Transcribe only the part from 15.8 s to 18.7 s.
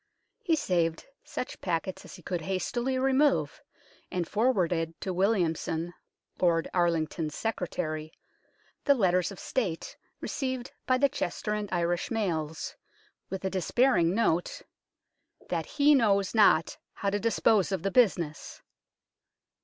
knows not how to dispose of the business."